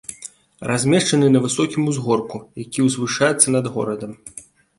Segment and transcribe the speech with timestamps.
[0.69, 4.19] Размешчаны на высокім узгорку, які ўзвышаецца над горадам.